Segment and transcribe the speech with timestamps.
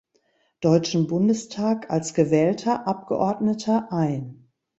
[0.61, 4.47] Deutschen Bundestag als gewählter Abgeordneter ein.